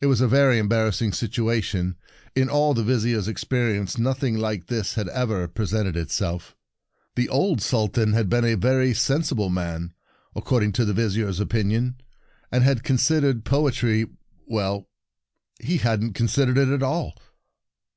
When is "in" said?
2.36-2.48